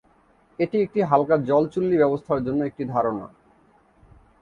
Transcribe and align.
এটি 0.59 0.77
একটি 0.81 0.99
হালকা 1.01 1.35
জল 1.49 1.63
চুল্লী 1.73 1.95
ব্যবস্থার 1.97 2.39
জন্য 2.43 2.59
একটি 2.65 2.83
ধারণা। 2.93 3.25